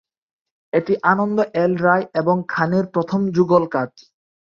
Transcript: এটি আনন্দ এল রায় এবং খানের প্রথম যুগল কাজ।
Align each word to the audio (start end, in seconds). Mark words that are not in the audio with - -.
এটি 0.73 0.93
আনন্দ 1.11 1.37
এল 1.55 1.73
রায় 1.85 2.05
এবং 2.13 2.35
খানের 2.53 2.85
প্রথম 2.93 3.21
যুগল 3.35 3.63
কাজ। 3.75 3.91